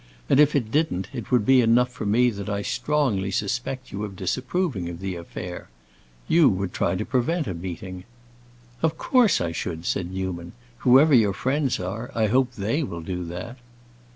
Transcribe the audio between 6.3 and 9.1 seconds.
would try to prevent a meeting." "Of